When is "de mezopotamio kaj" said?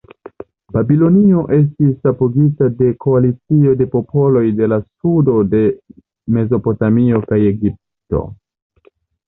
5.53-7.43